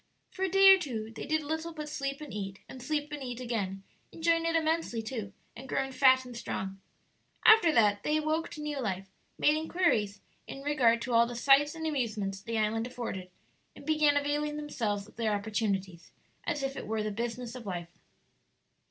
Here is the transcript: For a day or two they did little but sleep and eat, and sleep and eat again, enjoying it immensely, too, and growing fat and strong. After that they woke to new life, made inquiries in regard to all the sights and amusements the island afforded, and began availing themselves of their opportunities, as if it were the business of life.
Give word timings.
For 0.31 0.41
a 0.41 0.49
day 0.49 0.73
or 0.73 0.79
two 0.79 1.11
they 1.15 1.27
did 1.27 1.43
little 1.43 1.73
but 1.73 1.87
sleep 1.87 2.21
and 2.21 2.33
eat, 2.33 2.57
and 2.67 2.81
sleep 2.81 3.11
and 3.11 3.21
eat 3.21 3.39
again, 3.39 3.83
enjoying 4.11 4.47
it 4.47 4.55
immensely, 4.55 5.03
too, 5.03 5.31
and 5.55 5.69
growing 5.69 5.91
fat 5.91 6.25
and 6.25 6.35
strong. 6.35 6.81
After 7.45 7.71
that 7.73 8.01
they 8.01 8.19
woke 8.19 8.49
to 8.53 8.61
new 8.63 8.81
life, 8.81 9.11
made 9.37 9.55
inquiries 9.55 10.19
in 10.47 10.63
regard 10.63 11.03
to 11.03 11.13
all 11.13 11.27
the 11.27 11.35
sights 11.35 11.75
and 11.75 11.85
amusements 11.85 12.41
the 12.41 12.57
island 12.57 12.87
afforded, 12.87 13.29
and 13.75 13.85
began 13.85 14.17
availing 14.17 14.57
themselves 14.57 15.07
of 15.07 15.17
their 15.17 15.33
opportunities, 15.35 16.09
as 16.45 16.63
if 16.63 16.75
it 16.75 16.87
were 16.87 17.03
the 17.03 17.11
business 17.11 17.53
of 17.53 17.67
life. 17.67 17.95